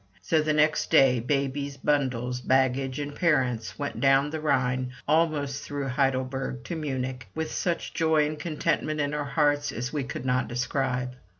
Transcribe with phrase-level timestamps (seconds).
[0.23, 5.89] So the next day, babies, bundles, baggage, and parents went down the Rhine, almost through
[5.89, 10.47] Heidelberg, to Munich, with such joy and contentment in our hearts as we could not
[10.47, 11.13] describe.